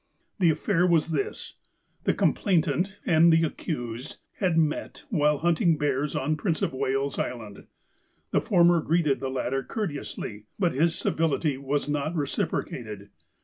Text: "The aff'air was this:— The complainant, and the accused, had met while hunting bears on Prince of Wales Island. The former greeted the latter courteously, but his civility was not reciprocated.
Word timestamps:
"The 0.39 0.49
aff'air 0.49 0.89
was 0.89 1.09
this:— 1.11 1.57
The 2.05 2.15
complainant, 2.15 2.97
and 3.05 3.31
the 3.31 3.43
accused, 3.43 4.17
had 4.37 4.57
met 4.57 5.03
while 5.11 5.37
hunting 5.37 5.77
bears 5.77 6.15
on 6.15 6.37
Prince 6.37 6.63
of 6.63 6.73
Wales 6.73 7.19
Island. 7.19 7.67
The 8.31 8.41
former 8.41 8.81
greeted 8.81 9.19
the 9.19 9.29
latter 9.29 9.61
courteously, 9.61 10.45
but 10.57 10.73
his 10.73 10.95
civility 10.97 11.55
was 11.59 11.87
not 11.87 12.15
reciprocated. 12.15 13.11